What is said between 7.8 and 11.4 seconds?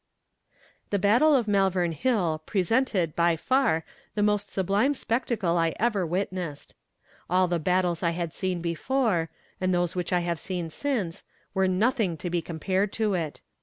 I had seen before, and those which I have seen since,